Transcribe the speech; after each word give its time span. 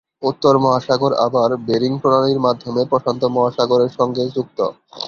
উত্তর 0.23 0.53
মহাসাগর 0.57 1.11
আবার 1.25 1.49
বেরিং 1.67 1.93
প্রণালীর 2.01 2.39
মাধ্যমে 2.39 2.81
প্রশান্ত 2.91 3.21
মহাসাগরের 3.35 3.91
সঙ্গে 3.99 4.23
যুক্ত। 4.35 4.59